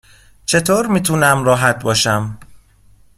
چطور 0.45 0.87
میتونم 0.87 1.43
راحت 1.43 1.83
باشم؟ 1.83 2.37